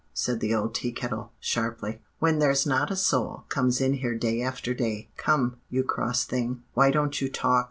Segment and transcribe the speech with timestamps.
[0.15, 4.41] said the old Tea Kettle sharply; 'when there's not a soul comes in here day
[4.41, 5.11] after day.
[5.15, 7.59] Come, you cross thing, why don't you talk?